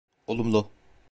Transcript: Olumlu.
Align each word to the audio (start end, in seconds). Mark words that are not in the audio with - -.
Olumlu. 0.27 0.71